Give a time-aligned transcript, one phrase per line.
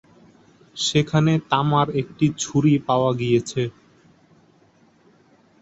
[0.77, 3.61] সেখানে তামার একটি ছুরি পাওয়া গিয়েছে।